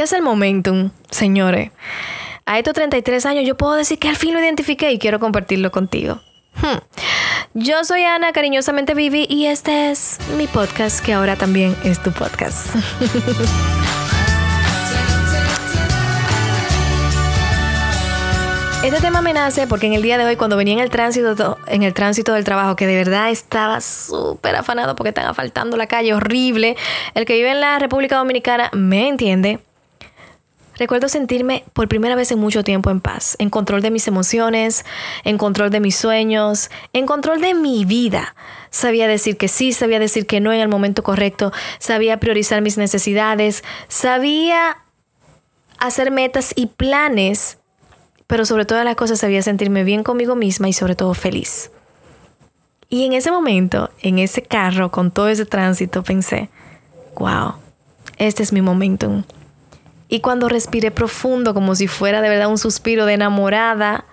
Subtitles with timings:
[0.00, 1.72] ¿Qué es el momentum, señores?
[2.46, 5.70] A estos 33 años yo puedo decir que al fin lo identifiqué y quiero compartirlo
[5.70, 6.22] contigo.
[6.54, 6.78] Hmm.
[7.52, 12.12] Yo soy Ana, cariñosamente Vivi, y este es mi podcast que ahora también es tu
[12.12, 12.74] podcast.
[18.82, 21.58] Este tema me nace porque en el día de hoy, cuando venía en el tránsito,
[21.66, 25.86] en el tránsito del trabajo, que de verdad estaba súper afanado porque están asfaltando la
[25.86, 26.78] calle horrible,
[27.14, 29.60] el que vive en la República Dominicana me entiende.
[30.80, 34.86] Recuerdo sentirme por primera vez en mucho tiempo en paz, en control de mis emociones,
[35.24, 38.34] en control de mis sueños, en control de mi vida.
[38.70, 42.78] Sabía decir que sí, sabía decir que no en el momento correcto, sabía priorizar mis
[42.78, 44.78] necesidades, sabía
[45.78, 47.58] hacer metas y planes
[48.26, 51.72] pero sobre todas las cosas sabía sentirme bien conmigo misma y sobre todo feliz.
[52.88, 56.48] Y en ese momento, en ese carro, con todo ese tránsito, pensé,
[57.16, 57.54] wow,
[58.18, 59.24] este es mi momentum.
[60.12, 64.04] Y cuando respiré profundo, como si fuera de verdad un suspiro de enamorada,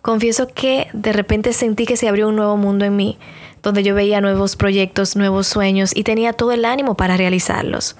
[0.00, 3.18] confieso que de repente sentí que se abrió un nuevo mundo en mí,
[3.62, 7.96] donde yo veía nuevos proyectos, nuevos sueños y tenía todo el ánimo para realizarlos.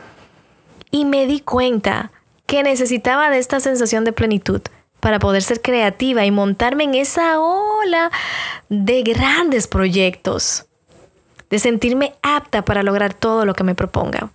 [0.91, 2.11] Y me di cuenta
[2.47, 4.63] que necesitaba de esta sensación de plenitud
[5.01, 8.11] para poder ser creativa y montarme en esa ola
[8.71, 10.65] de grandes proyectos,
[11.51, 14.31] de sentirme apta para lograr todo lo que me proponga.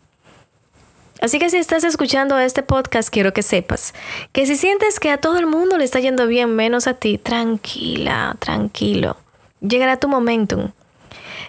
[1.21, 3.93] Así que si estás escuchando este podcast, quiero que sepas
[4.33, 7.17] que si sientes que a todo el mundo le está yendo bien menos a ti,
[7.17, 9.17] tranquila, tranquilo.
[9.61, 10.71] Llegará tu momentum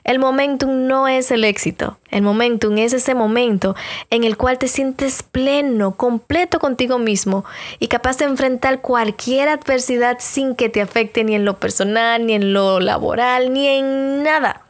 [0.07, 1.99] el momentum no es el éxito.
[2.13, 3.75] El momentum es ese momento
[4.09, 7.45] en el cual te sientes pleno, completo contigo mismo
[7.81, 12.35] y capaz de enfrentar cualquier adversidad sin que te afecte ni en lo personal, ni
[12.35, 14.66] en lo laboral, ni en nada.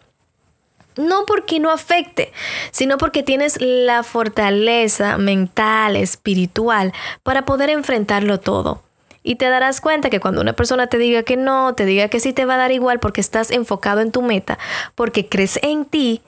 [0.97, 2.33] No porque no afecte,
[2.71, 8.83] sino porque tienes la fortaleza mental, espiritual, para poder enfrentarlo todo.
[9.23, 12.21] Y te darás cuenta que cuando una persona te diga que no, te diga que
[12.21, 14.59] sí te va a dar igual porque estás enfocado en tu meta,
[14.95, 16.23] porque crees en ti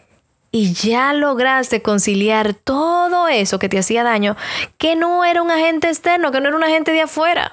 [0.50, 4.37] y ya lograste conciliar todo eso que te hacía daño,
[4.78, 7.53] que no era un agente externo, que no era un agente de afuera,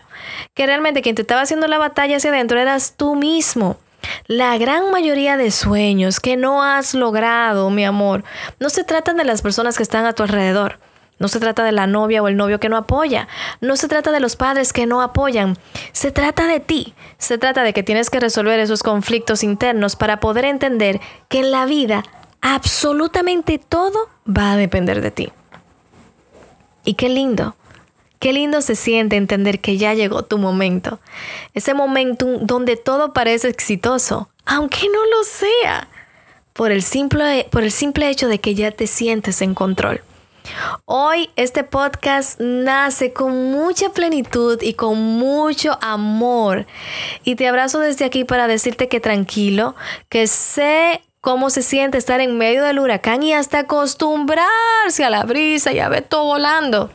[0.54, 3.78] que realmente quien te estaba haciendo la batalla hacia adentro eras tú mismo.
[4.28, 8.24] La gran mayoría de sueños que no has logrado, mi amor,
[8.60, 10.80] no se tratan de las personas que están a tu alrededor.
[11.18, 13.28] No se trata de la novia o el novio que no apoya.
[13.62, 15.58] No se trata de los padres que no apoyan.
[15.94, 16.94] Se trata de ti.
[17.18, 21.00] Se trata de que tienes que resolver esos conflictos internos para poder entender
[21.30, 22.04] que en la vida
[22.42, 25.32] absolutamente todo va a depender de ti.
[26.84, 27.56] Y qué lindo.
[28.20, 31.00] Qué lindo se siente entender que ya llegó tu momento.
[31.54, 35.88] Ese momento donde todo parece exitoso, aunque no lo sea.
[36.54, 40.02] Por el simple, por el simple hecho de que ya te sientes en control.
[40.86, 46.66] Hoy este podcast nace con mucha plenitud y con mucho amor.
[47.24, 49.76] Y te abrazo desde aquí para decirte que tranquilo,
[50.10, 55.24] que sé cómo se siente estar en medio del huracán y hasta acostumbrarse a la
[55.24, 56.92] brisa y a ver todo volando.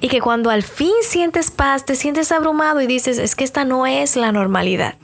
[0.00, 3.64] Y que cuando al fin sientes paz, te sientes abrumado y dices, es que esta
[3.64, 4.94] no es la normalidad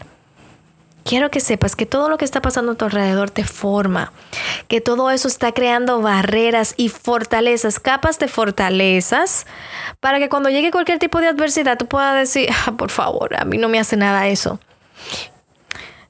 [1.08, 4.12] quiero que sepas que todo lo que está pasando a tu alrededor te forma,
[4.68, 9.46] que todo eso está creando barreras y fortalezas, capas de fortalezas,
[10.00, 13.46] para que cuando llegue cualquier tipo de adversidad tú puedas decir, ah, por favor, a
[13.46, 14.60] mí no me hace nada eso.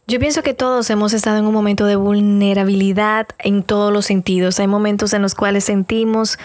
[0.09, 4.59] Yo pienso que todos hemos estado en un momento de vulnerabilidad en todos los sentidos.
[4.59, 6.39] Hay momentos en los cuales sentimos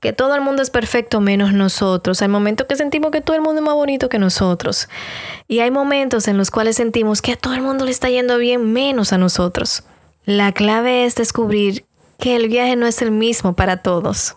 [0.00, 2.22] que todo el mundo es perfecto menos nosotros.
[2.22, 4.88] Hay momentos que sentimos que todo el mundo es más bonito que nosotros.
[5.48, 8.38] Y hay momentos en los cuales sentimos que a todo el mundo le está yendo
[8.38, 9.84] bien menos a nosotros.
[10.24, 11.84] La clave es descubrir
[12.18, 14.36] que el viaje no es el mismo para todos.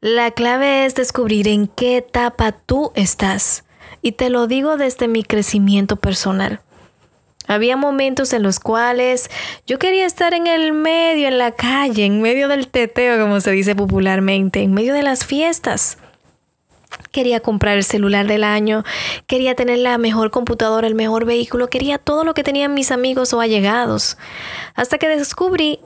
[0.00, 3.64] La clave es descubrir en qué etapa tú estás.
[4.02, 6.60] Y te lo digo desde mi crecimiento personal.
[7.50, 9.28] Había momentos en los cuales
[9.66, 13.50] yo quería estar en el medio, en la calle, en medio del teteo, como se
[13.50, 15.98] dice popularmente, en medio de las fiestas.
[17.10, 18.84] Quería comprar el celular del año,
[19.26, 23.32] quería tener la mejor computadora, el mejor vehículo, quería todo lo que tenían mis amigos
[23.32, 24.16] o allegados.
[24.76, 25.80] Hasta que descubrí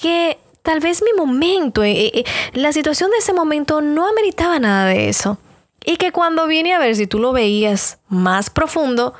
[0.00, 4.86] que tal vez mi momento, eh, eh, la situación de ese momento no ameritaba nada
[4.86, 5.38] de eso.
[5.84, 9.14] Y que cuando vine a ver si tú lo veías más profundo,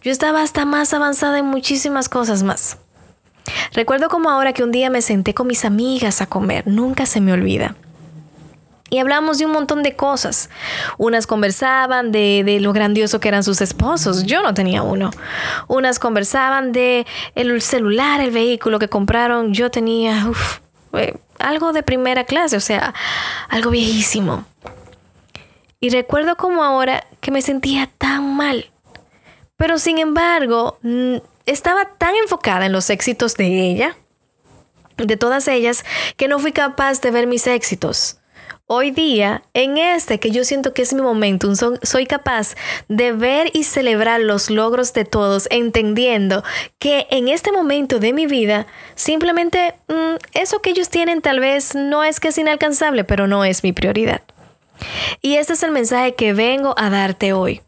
[0.00, 2.78] yo estaba hasta más avanzada en muchísimas cosas más.
[3.72, 7.20] Recuerdo como ahora que un día me senté con mis amigas a comer, nunca se
[7.20, 7.74] me olvida.
[8.90, 10.50] Y hablamos de un montón de cosas.
[10.98, 14.24] Unas conversaban de, lo grandioso que eran sus esposos.
[14.24, 15.10] Yo no tenía uno.
[15.66, 19.52] Unas conversaban de el celular, el vehículo que compraron.
[19.52, 20.30] Yo tenía
[20.92, 22.94] eh, algo de primera clase, o sea,
[23.48, 24.44] algo viejísimo.
[25.84, 28.70] Y recuerdo como ahora que me sentía tan mal.
[29.58, 30.78] Pero sin embargo,
[31.44, 33.94] estaba tan enfocada en los éxitos de ella,
[34.96, 35.84] de todas ellas,
[36.16, 38.18] que no fui capaz de ver mis éxitos.
[38.64, 41.52] Hoy día, en este que yo siento que es mi momento,
[41.82, 42.54] soy capaz
[42.88, 46.44] de ver y celebrar los logros de todos, entendiendo
[46.78, 51.74] que en este momento de mi vida, simplemente mm, eso que ellos tienen tal vez
[51.74, 54.22] no es que es inalcanzable, pero no es mi prioridad.
[55.20, 57.62] Y este es el mensaje que vengo a darte hoy.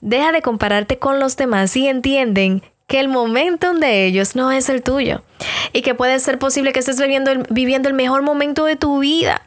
[0.00, 4.68] Deja de compararte con los demás y entienden que el momento de ellos no es
[4.68, 5.22] el tuyo
[5.72, 9.42] y que puede ser posible que estés viviendo viviendo el mejor momento de tu vida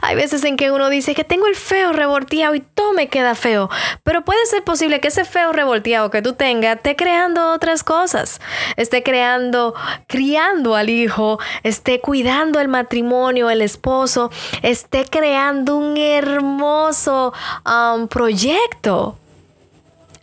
[0.00, 3.34] hay veces en que uno dice que tengo el feo revolteado y todo me queda
[3.34, 3.68] feo,
[4.02, 8.40] pero puede ser posible que ese feo revolteado que tú tengas esté creando otras cosas,
[8.76, 9.74] esté creando,
[10.06, 14.30] criando al hijo, esté cuidando el matrimonio, el esposo,
[14.62, 17.32] esté creando un hermoso
[17.64, 19.18] um, proyecto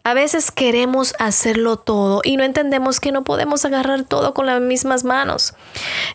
[0.03, 4.61] a veces queremos hacerlo todo y no entendemos que no podemos agarrar todo con las
[4.61, 5.53] mismas manos.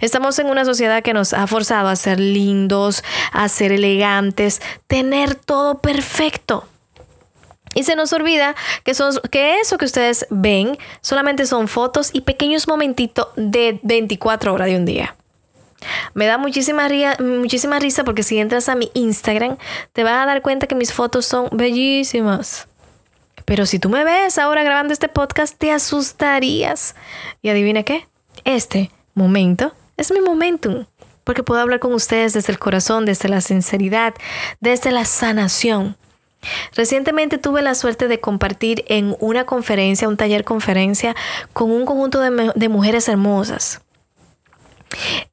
[0.01, 3.03] Estamos en una sociedad que nos ha forzado a ser lindos,
[3.33, 6.67] a ser elegantes, tener todo perfecto.
[7.75, 13.29] Y se nos olvida que, eso que ustedes ven solamente son fotos y pequeños momentitos
[13.37, 15.17] de 24 horas de un día.
[16.13, 16.89] Me da muchísima,
[17.21, 19.57] muchísima risa porque si entras a mi Instagram
[19.93, 22.68] te vas a dar cuenta que mis fotos son bellísimas.
[23.45, 26.95] Pero si tú me ves ahora grabando este podcast, te asustarías.
[27.43, 28.07] Y adivina qué,
[28.45, 30.87] este momento es mi momentum,
[31.25, 34.15] porque puedo hablar con ustedes desde el corazón, desde la sinceridad,
[34.61, 35.97] desde la sanación.
[36.75, 41.17] Recientemente tuve la suerte de compartir en una conferencia, un taller conferencia,
[41.53, 43.81] con un conjunto de, de mujeres hermosas.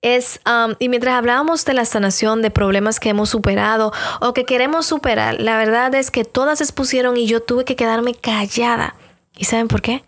[0.02, 0.40] Es,
[0.80, 3.92] y mientras hablábamos de la sanación, de problemas que hemos superado
[4.22, 7.76] o que queremos superar, la verdad es que todas se expusieron y yo tuve que
[7.76, 8.96] quedarme callada.
[9.38, 10.04] ¿Y saben por qué?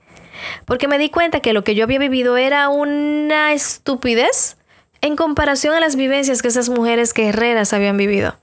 [0.66, 4.58] Porque me di cuenta que lo que yo había vivido era una estupidez
[5.02, 8.36] en comparación a las vivencias que esas mujeres guerreras habían vivido.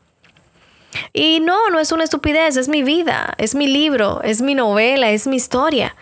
[1.12, 5.10] Y no, no es una estupidez, es mi vida, es mi libro, es mi novela,
[5.10, 5.96] es mi historia.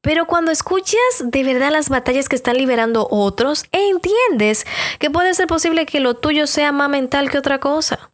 [0.00, 4.66] Pero cuando escuchas de verdad las batallas que están liberando otros, entiendes
[4.98, 8.10] que puede ser posible que lo tuyo sea más mental que otra cosa.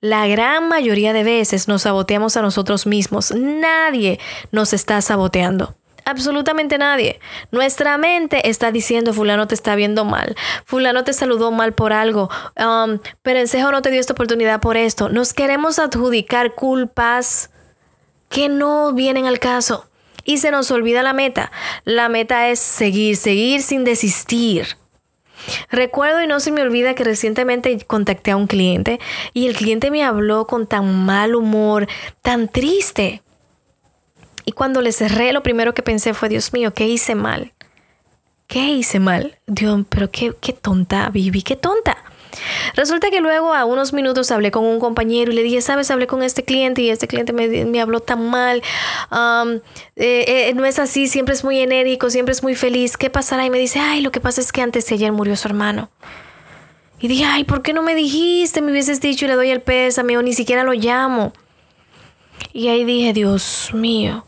[0.00, 3.32] La gran mayoría de veces nos saboteamos a nosotros mismos.
[3.34, 4.20] Nadie
[4.50, 5.74] nos está saboteando.
[6.04, 7.20] Absolutamente nadie.
[7.52, 10.34] Nuestra mente está diciendo, fulano te está viendo mal,
[10.64, 14.60] fulano te saludó mal por algo, um, pero en Cejo no te dio esta oportunidad
[14.60, 15.08] por esto.
[15.08, 17.50] Nos queremos adjudicar culpas
[18.28, 19.86] que no vienen al caso
[20.24, 21.50] y se nos olvida la meta.
[21.84, 24.76] La meta es seguir, seguir sin desistir.
[25.70, 29.00] Recuerdo y no se me olvida que recientemente contacté a un cliente
[29.32, 31.88] y el cliente me habló con tan mal humor,
[32.22, 33.22] tan triste.
[34.44, 37.52] Y cuando le cerré, lo primero que pensé fue, Dios mío, ¿qué hice mal?
[38.46, 39.38] ¿Qué hice mal?
[39.46, 41.96] Dios, pero qué, qué tonta, Vivi, qué tonta.
[42.74, 46.06] Resulta que luego a unos minutos hablé con un compañero y le dije, sabes, hablé
[46.06, 48.62] con este cliente y este cliente me, habló tan mal,
[49.96, 53.44] eh, eh, no es así, siempre es muy enérgico, siempre es muy feliz, ¿qué pasará?
[53.44, 55.90] Y me dice, ay, lo que pasa es que antes de ayer murió su hermano.
[57.00, 58.62] Y dije, ay, ¿por qué no me dijiste?
[58.62, 61.32] Me hubieses dicho y le doy el pésame o ni siquiera lo llamo.
[62.52, 64.24] Y ahí dije, Dios mío,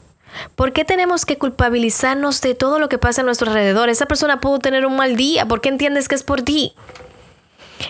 [0.57, 3.89] ¿Por qué tenemos que culpabilizarnos de todo lo que pasa a nuestro alrededor?
[3.89, 5.47] Esa persona pudo tener un mal día.
[5.47, 6.75] ¿Por qué entiendes que es por ti?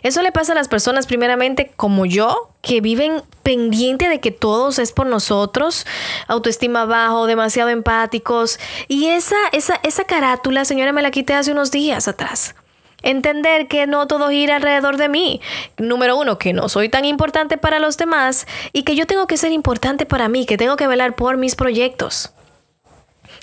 [0.03, 4.79] Eso le pasa a las personas primeramente como yo, que viven pendiente de que todos
[4.79, 5.87] es por nosotros,
[6.29, 8.59] autoestima bajo, demasiado empáticos.
[8.89, 12.55] Y esa, esa, esa carátula, señora, me la quité hace unos días atrás.
[13.03, 15.43] Entender que no todo gira alrededor de mí.
[15.77, 19.37] Número uno, que no soy tan importante para los demás y que yo tengo que
[19.37, 22.33] ser importante para mí, que tengo que velar por mis proyectos.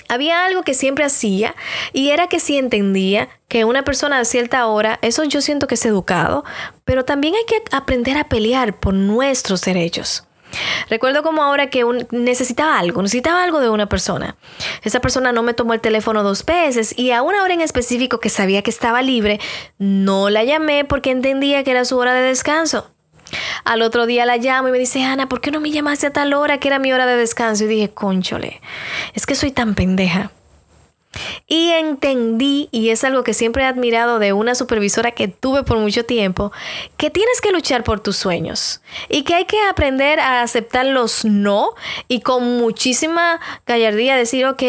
[0.08, 1.54] Había algo que siempre hacía
[1.92, 5.74] y era que si entendía que una persona a cierta hora, eso yo siento que
[5.74, 6.44] es educado,
[6.84, 10.26] pero también hay que aprender a pelear por nuestros derechos.
[10.88, 14.36] Recuerdo como ahora que necesitaba algo, necesitaba algo de una persona.
[14.82, 18.20] Esa persona no me tomó el teléfono dos veces y a una hora en específico
[18.20, 19.40] que sabía que estaba libre,
[19.78, 22.90] no la llamé porque entendía que era su hora de descanso.
[23.64, 26.12] Al otro día la llamo y me dice, Ana, ¿por qué no me llamaste a
[26.12, 27.64] tal hora que era mi hora de descanso?
[27.64, 28.60] Y dije, conchole,
[29.14, 30.30] es que soy tan pendeja.
[31.46, 35.78] Y entendí, y es algo que siempre he admirado de una supervisora que tuve por
[35.78, 36.52] mucho tiempo,
[36.96, 41.24] que tienes que luchar por tus sueños y que hay que aprender a aceptar los
[41.24, 41.74] no
[42.08, 44.62] y con muchísima gallardía decir, ok,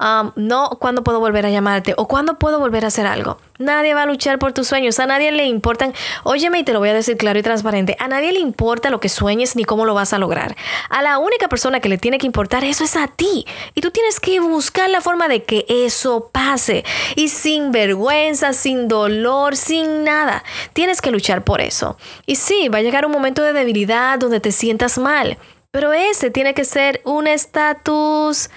[0.00, 3.38] um, no cuándo puedo volver a llamarte o cuándo puedo volver a hacer algo.
[3.58, 6.80] Nadie va a luchar por tus sueños, a nadie le importan, óyeme y te lo
[6.80, 9.84] voy a decir claro y transparente, a nadie le importa lo que sueñes ni cómo
[9.84, 10.56] lo vas a lograr.
[10.90, 13.46] A la única persona que le tiene que importar eso es a ti.
[13.74, 16.84] Y tú tienes que buscar la forma de que eso pase.
[17.14, 20.44] Y sin vergüenza, sin dolor, sin nada.
[20.72, 21.96] Tienes que luchar por eso.
[22.26, 25.38] Y sí, va a llegar un momento de debilidad donde te sientas mal.
[25.74, 28.48] Pero ese tiene que ser un estatus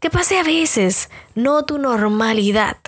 [0.00, 2.78] que pase a veces, no tu normalidad.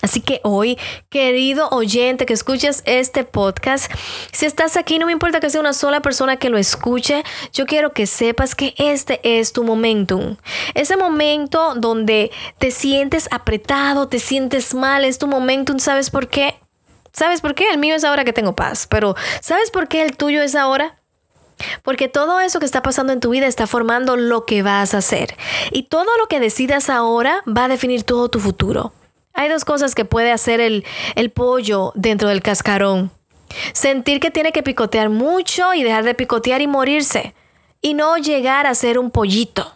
[0.00, 0.78] Así que hoy,
[1.10, 3.92] querido oyente que escuches este podcast,
[4.32, 7.66] si estás aquí, no me importa que sea una sola persona que lo escuche, yo
[7.66, 10.38] quiero que sepas que este es tu momentum.
[10.72, 16.58] Ese momento donde te sientes apretado, te sientes mal, es tu momentum, ¿sabes por qué?
[17.12, 17.68] ¿Sabes por qué?
[17.68, 20.96] El mío es ahora que tengo paz, pero ¿sabes por qué el tuyo es ahora?
[21.82, 24.98] Porque todo eso que está pasando en tu vida está formando lo que vas a
[24.98, 25.36] hacer.
[25.72, 28.92] Y todo lo que decidas ahora va a definir todo tu futuro.
[29.32, 30.84] Hay dos cosas que puede hacer el,
[31.16, 33.10] el pollo dentro del cascarón.
[33.72, 37.34] Sentir que tiene que picotear mucho y dejar de picotear y morirse.
[37.80, 39.74] Y no llegar a ser un pollito.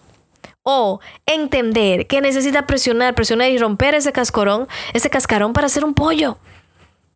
[0.62, 5.94] O entender que necesita presionar, presionar y romper ese cascarón, ese cascarón para ser un
[5.94, 6.38] pollo.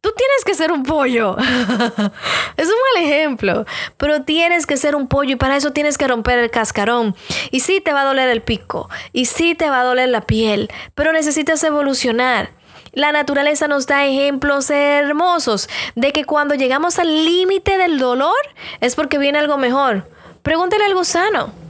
[0.02, 1.36] Tú tienes que ser un pollo.
[2.56, 3.64] es un mal ejemplo,
[3.96, 7.14] pero tienes que ser un pollo y para eso tienes que romper el cascarón.
[7.52, 10.22] Y sí te va a doler el pico, y sí te va a doler la
[10.22, 12.50] piel, pero necesitas evolucionar.
[12.90, 18.34] La naturaleza nos da ejemplos hermosos de que cuando llegamos al límite del dolor
[18.80, 20.10] es porque viene algo mejor.
[20.42, 21.61] Pregúntale al gusano.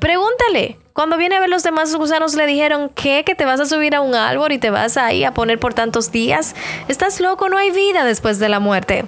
[0.00, 0.78] Pregúntale.
[0.94, 3.22] Cuando viene a ver los demás gusanos le dijeron, ¿qué?
[3.24, 5.74] ¿Que te vas a subir a un árbol y te vas ahí a poner por
[5.74, 6.54] tantos días?
[6.88, 9.04] Estás loco, no hay vida después de la muerte.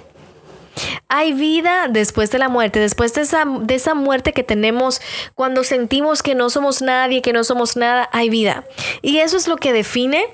[1.07, 5.01] Hay vida después de la muerte, después de esa, de esa muerte que tenemos
[5.35, 8.63] cuando sentimos que no somos nadie, que no somos nada, hay vida.
[9.01, 10.25] Y eso es lo que define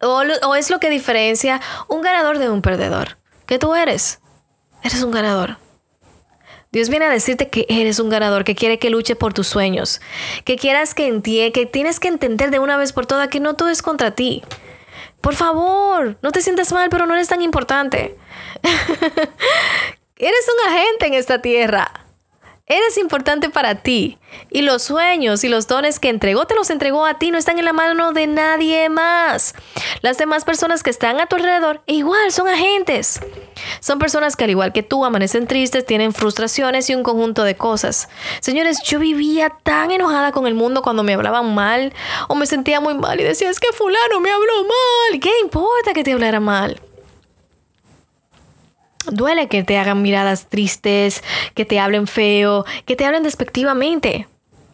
[0.00, 3.18] o, o es lo que diferencia un ganador de un perdedor.
[3.46, 4.20] ¿Qué tú eres?
[4.82, 5.58] Eres un ganador.
[6.72, 10.00] Dios viene a decirte que eres un ganador, que quiere que luche por tus sueños,
[10.44, 13.54] que quieras que entiendas, que tienes que entender de una vez por todas que no
[13.54, 14.44] todo es contra ti.
[15.20, 18.16] Por favor, no te sientas mal, pero no eres tan importante.
[20.16, 22.06] eres un agente en esta tierra.
[22.70, 24.16] Eres importante para ti.
[24.48, 27.58] Y los sueños y los dones que entregó, te los entregó a ti, no están
[27.58, 29.56] en la mano de nadie más.
[30.02, 33.18] Las demás personas que están a tu alrededor, igual, son agentes.
[33.80, 37.56] Son personas que al igual que tú amanecen tristes, tienen frustraciones y un conjunto de
[37.56, 38.08] cosas.
[38.38, 41.92] Señores, yo vivía tan enojada con el mundo cuando me hablaban mal
[42.28, 45.18] o me sentía muy mal y decía, es que fulano me habló mal.
[45.20, 46.80] ¿Qué importa que te hablara mal?
[49.06, 51.22] Duele que te hagan miradas tristes,
[51.54, 54.28] que te hablen feo, que te hablen despectivamente.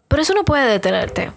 [0.08, 1.30] Pero eso no puede detenerte.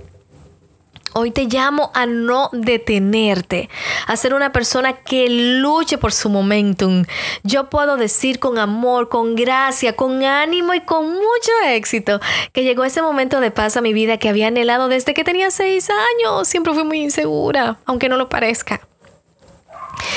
[1.13, 3.67] Hoy te llamo a no detenerte,
[4.05, 7.03] a ser una persona que luche por su momentum.
[7.43, 12.19] Yo puedo decir con amor, con gracia, con ánimo y con mucho éxito
[12.53, 15.49] que llegó ese momento de paz a mi vida que había anhelado desde que tenía
[15.49, 16.47] seis años.
[16.47, 18.81] Siempre fui muy insegura, aunque no lo parezca.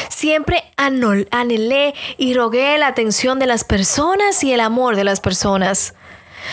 [0.09, 5.95] Siempre anhelé y rogué la atención de las personas y el amor de las personas.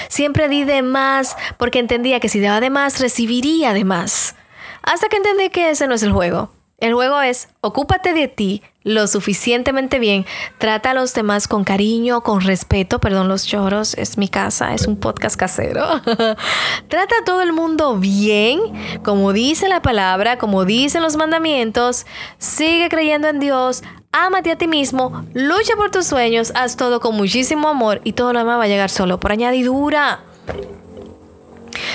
[0.08, 4.36] Siempre di de más porque entendía que si daba de más, recibiría de más.
[4.82, 6.52] Hasta que entendí que ese no es el juego.
[6.80, 10.26] El juego es, ocúpate de ti lo suficientemente bien,
[10.58, 14.88] trata a los demás con cariño, con respeto, perdón los lloros, es mi casa, es
[14.88, 15.86] un podcast casero.
[16.88, 18.60] trata a todo el mundo bien,
[19.04, 22.06] como dice la palabra, como dicen los mandamientos,
[22.38, 27.16] sigue creyendo en Dios, ámate a ti mismo, lucha por tus sueños, haz todo con
[27.16, 30.22] muchísimo amor y todo lo demás va a llegar solo por añadidura.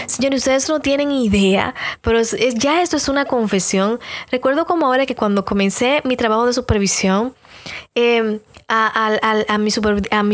[0.06, 2.20] Señores, ustedes no tienen idea, pero
[2.56, 4.00] ya esto es una confesión.
[4.30, 7.34] Recuerdo como ahora que cuando comencé mi trabajo de supervisión,
[7.94, 9.74] em, a, mis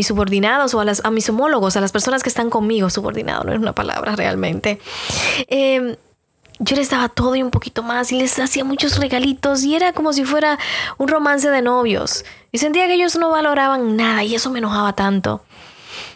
[0.07, 3.73] subordinados o a mis homólogos, a las personas que están conmigo, subordinado no es una
[3.73, 4.79] palabra realmente.
[5.47, 5.95] Em,
[6.59, 9.93] yo les daba todo y un poquito más y les hacía muchos regalitos y era
[9.93, 10.59] como si fuera
[10.97, 12.23] un romance de novios.
[12.51, 15.43] Y sentía que ellos no valoraban nada y eso me enojaba tanto.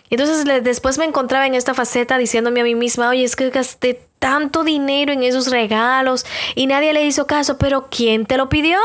[0.10, 4.08] Entonces después me encontraba en esta faceta diciéndome a mí misma, oye, es que gasté
[4.20, 8.80] tanto dinero en esos regalos y nadie le hizo caso, pero ¿quién te lo pidió?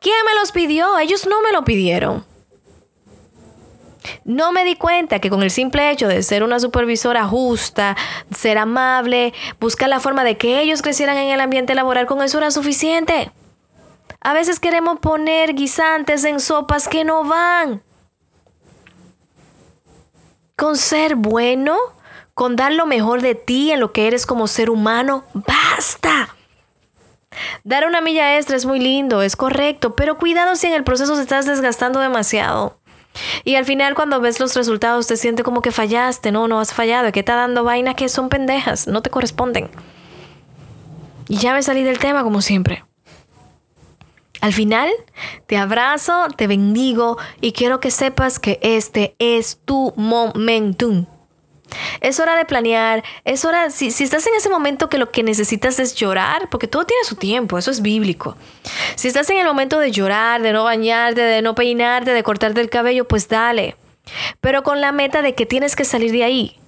[0.00, 0.98] ¿Quién me los pidió?
[0.98, 2.24] Ellos no me lo pidieron.
[4.24, 7.96] No me di cuenta que con el simple hecho de ser una supervisora justa,
[8.34, 12.38] ser amable, buscar la forma de que ellos crecieran en el ambiente laboral, con eso
[12.38, 13.32] era suficiente.
[14.20, 17.82] A veces queremos poner guisantes en sopas que no van
[20.56, 21.76] con ser bueno,
[22.34, 25.24] con dar lo mejor de ti en lo que eres como ser humano.
[25.32, 26.34] Basta.
[27.64, 31.16] Dar una milla extra es muy lindo, es correcto, pero cuidado si en el proceso
[31.16, 32.78] te estás desgastando demasiado.
[33.44, 36.72] Y al final cuando ves los resultados te sientes como que fallaste, no, no has
[36.72, 39.70] fallado, que está dando vaina que son pendejas, no te corresponden.
[41.28, 42.84] Y ya me salí del tema como siempre.
[44.40, 44.90] Al final,
[45.46, 51.06] te abrazo, te bendigo y quiero que sepas que este es tu momentum.
[52.00, 55.22] Es hora de planear, es hora, si, si, estás en ese momento que lo que
[55.22, 58.36] necesitas es llorar, porque todo tiene su tiempo, eso es bíblico.
[58.96, 62.60] Si estás en el momento de llorar, de no bañarte, de no peinarte, de cortarte
[62.60, 63.76] el cabello, pues dale.
[64.40, 66.60] Pero con la meta de que tienes que salir de ahí.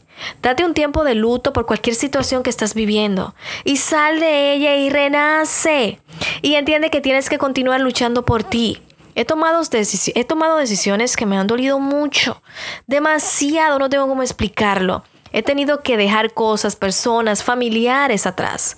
[0.42, 4.76] Date un tiempo de luto por cualquier situación que estás viviendo y sal de ella
[4.76, 6.00] y renace.
[6.42, 8.82] Y entiende que tienes que continuar luchando por ti.
[9.14, 12.42] He tomado, he tomado decisiones que me han dolido mucho,
[12.86, 15.04] demasiado, no tengo cómo explicarlo.
[15.32, 18.76] He tenido que dejar cosas, personas, familiares atrás.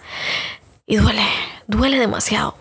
[0.87, 1.23] Y duele,
[1.67, 2.57] duele demasiado.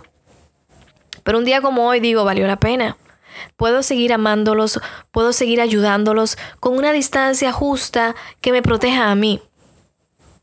[1.24, 2.98] Pero un día como hoy digo, valió la pena.
[3.56, 4.80] Puedo seguir amándolos,
[5.12, 9.42] puedo seguir ayudándolos con una distancia justa que me proteja a mí.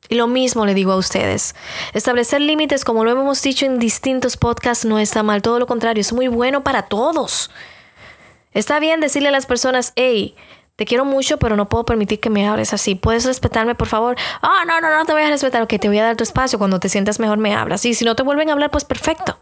[0.08, 1.54] Y lo mismo le digo a ustedes.
[1.94, 6.00] Establecer límites, como lo hemos dicho en distintos podcasts, no está mal, todo lo contrario,
[6.02, 7.50] es muy bueno para todos.
[8.52, 10.36] Está bien decirle a las personas, hey,
[10.76, 12.96] te quiero mucho, pero no puedo permitir que me hables así.
[12.96, 14.16] ¿Puedes respetarme, por favor?
[14.42, 15.62] Ah, oh, no, no, no te voy a respetar.
[15.62, 16.58] Ok, te voy a dar tu espacio.
[16.58, 17.84] Cuando te sientas mejor me hablas.
[17.84, 19.38] Y si no te vuelven a hablar, pues perfecto.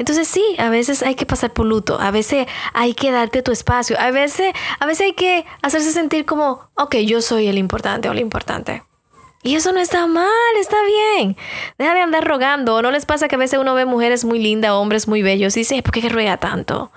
[0.00, 3.52] Entonces sí, a veces hay que pasar por luto, a veces hay que darte tu
[3.52, 8.08] espacio, a veces, a veces hay que hacerse sentir como, ok, yo soy el importante
[8.08, 8.82] o la importante.
[9.42, 11.36] Y eso no está mal, está bien.
[11.76, 12.76] Deja de andar rogando.
[12.76, 15.54] ¿O no les pasa que a veces uno ve mujeres muy lindas, hombres muy bellos
[15.58, 16.90] y dice, ¿por qué ruega tanto?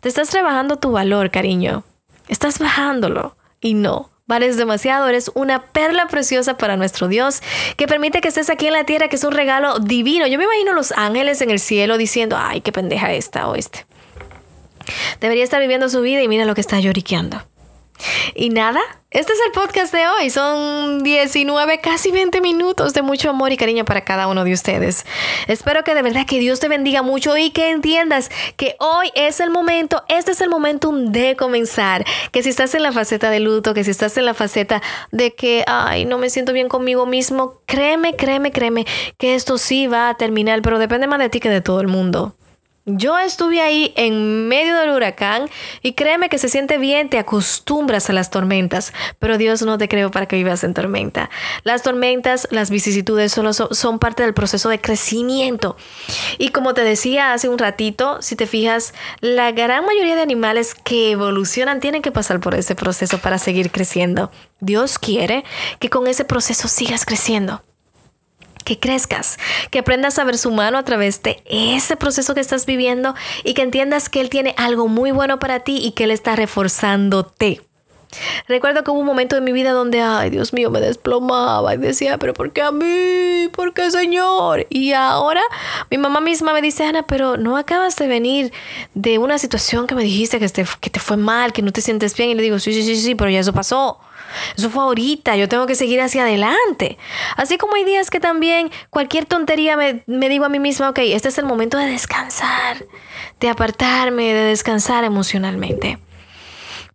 [0.00, 1.84] Te estás rebajando tu valor, cariño.
[2.26, 3.36] Estás bajándolo.
[3.60, 5.06] Y no, vales demasiado.
[5.06, 7.42] Eres una perla preciosa para nuestro Dios
[7.76, 10.26] que permite que estés aquí en la tierra, que es un regalo divino.
[10.26, 13.84] Yo me imagino los ángeles en el cielo diciendo, ay, qué pendeja esta o este.
[15.20, 17.49] Debería estar viviendo su vida y mira lo que está lloriqueando.
[18.34, 20.30] Y nada, este es el podcast de hoy.
[20.30, 25.04] Son 19, casi 20 minutos de mucho amor y cariño para cada uno de ustedes.
[25.48, 29.40] Espero que de verdad que Dios te bendiga mucho y que entiendas que hoy es
[29.40, 32.04] el momento, este es el momento de comenzar.
[32.30, 35.34] Que si estás en la faceta de luto, que si estás en la faceta de
[35.34, 38.86] que, ay, no me siento bien conmigo mismo, créeme, créeme, créeme
[39.18, 41.88] que esto sí va a terminar, pero depende más de ti que de todo el
[41.88, 42.36] mundo.
[42.96, 45.48] Yo estuve ahí en medio del huracán
[45.82, 49.88] y créeme que se siente bien, te acostumbras a las tormentas, pero Dios no te
[49.88, 51.30] creó para que vivas en tormenta.
[51.62, 55.76] Las tormentas, las vicisitudes son, parte del proceso de crecimiento.
[56.38, 60.74] Y como te decía hace un ratito, si te fijas, la gran mayoría de animales
[60.74, 64.30] que evolucionan tienen que pasar por ese proceso para seguir creciendo.
[64.60, 65.44] Dios quiere
[65.78, 67.62] que con ese proceso sigas creciendo
[68.62, 69.38] que crezcas,
[69.70, 73.54] que aprendas a ver su mano a través de ese proceso que estás viviendo y
[73.54, 77.69] que entiendas que Él tiene algo muy bueno para ti y que Él está reforzándote.
[78.48, 81.78] Recuerdo que hubo un momento de mi vida donde, ay Dios mío, me desplomaba y
[81.78, 83.48] decía, pero ¿por qué a mí?
[83.52, 84.66] ¿Por qué Señor?
[84.68, 85.42] Y ahora
[85.90, 88.52] mi mamá misma me dice, Ana, pero no acabas de venir
[88.94, 91.80] de una situación que me dijiste que te, que te fue mal, que no te
[91.80, 92.30] sientes bien.
[92.30, 93.98] Y le digo, sí, sí, sí, sí, pero ya eso pasó.
[94.56, 96.98] Eso fue ahorita, yo tengo que seguir hacia adelante.
[97.36, 101.28] Así como hay días que también cualquier tontería me, digo a mí misma, ok, este
[101.28, 102.84] es el momento de descansar,
[103.40, 105.98] de apartarme, de descansar emocionalmente.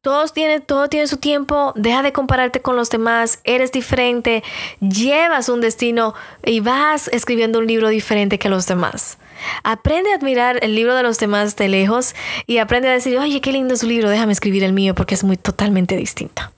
[0.06, 4.44] Todos tienen, todo tiene su tiempo, deja de compararte con los demás, eres diferente,
[4.80, 6.14] llevas un destino
[6.46, 9.18] y vas escribiendo un libro diferente que los demás.
[9.64, 12.14] Aprende a admirar el libro de los demás de lejos
[12.46, 15.16] y aprende a decir, oye, qué lindo es su libro, déjame escribir el mío porque
[15.16, 16.55] es muy totalmente distinto.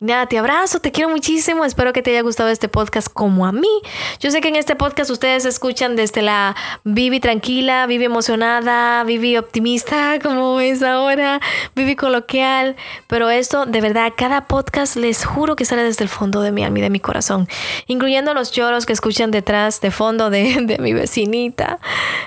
[0.00, 1.64] Nada, te abrazo, te quiero muchísimo.
[1.64, 3.82] Espero que te haya gustado este podcast como a mí.
[4.20, 9.36] Yo sé que en este podcast ustedes escuchan desde la Vivi tranquila, Vivi emocionada, Vivi
[9.36, 11.40] optimista, como es ahora,
[11.74, 12.76] Vivi coloquial.
[13.08, 16.62] Pero esto, de verdad, cada podcast les juro que sale desde el fondo de mi
[16.62, 17.48] alma y de mi corazón,
[17.88, 21.80] incluyendo los lloros que escuchan detrás, de fondo de, de mi vecinita.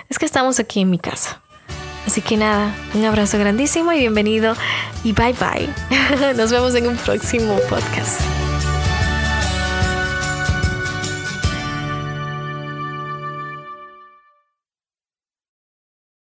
[0.09, 1.40] Es que estamos aquí en mi casa.
[2.05, 4.55] Así que nada, un abrazo grandísimo y bienvenido
[5.03, 6.33] y bye bye.
[6.35, 8.21] Nos vemos en un próximo podcast.